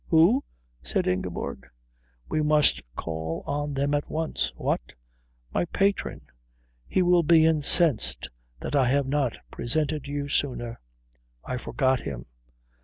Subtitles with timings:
[0.07, 0.43] "Who?"
[0.81, 1.67] said Ingeborg.
[2.27, 4.95] "We must call on them at once." "What?"
[5.53, 6.21] "My patron.
[6.87, 10.79] He will be incensed that I have not presented you sooner.
[11.45, 12.25] I forgot him.